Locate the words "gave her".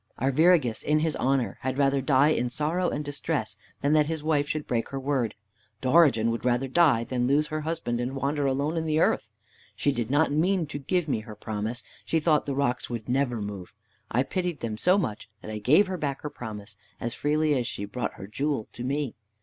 15.59-15.97